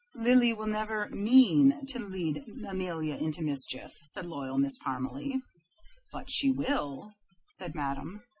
[0.15, 5.43] "Lily will never MEAN to lead Amelia into mischief," said loyal Miss Parmalee.
[6.11, 7.13] "But she will,"
[7.45, 8.23] said Madame.